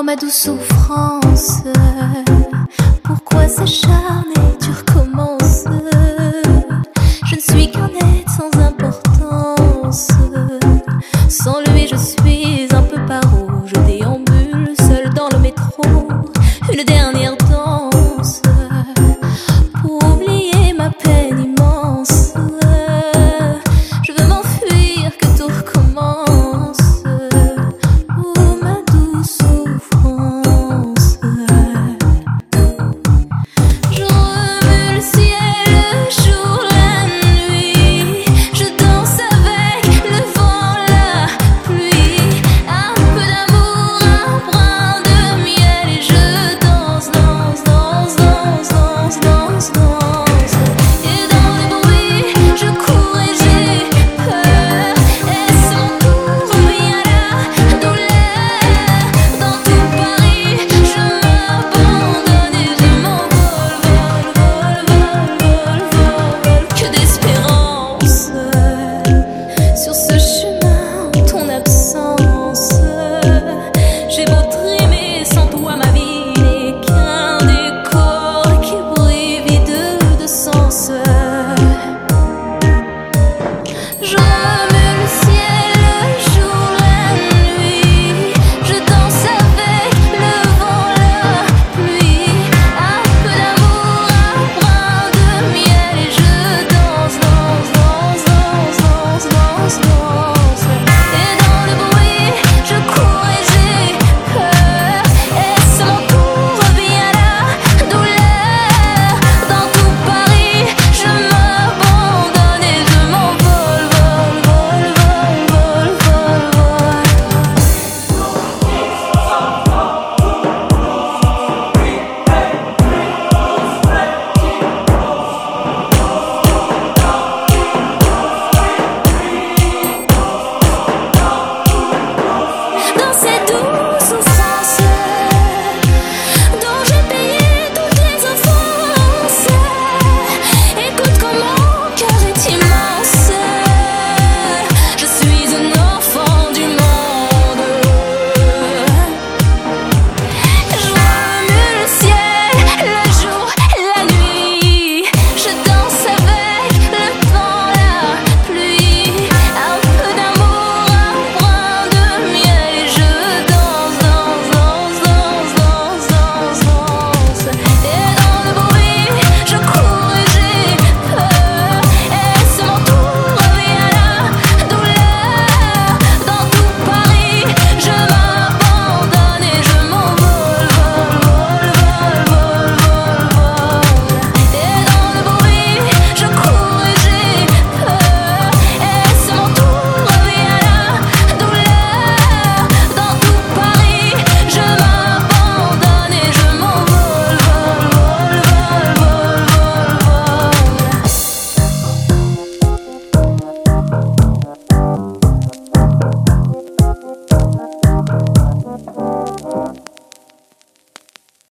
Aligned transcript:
Oh 0.00 0.02
ma 0.02 0.16
douce 0.16 0.44
souffrance, 0.44 1.62
pourquoi 3.04 3.46
s'acharner, 3.48 4.56
tu 4.58 4.70
recommences 4.70 5.64
Je 7.26 7.34
ne 7.34 7.40
suis 7.40 7.70
qu'un 7.70 7.88
être 7.88 8.30
sans 8.30 8.58
importance, 8.60 10.08
sans 11.28 11.60
lui 11.72 11.86
je 11.86 11.96
suis 11.96 12.66
un 12.74 12.82
peu 12.82 12.96
parent. 13.04 13.29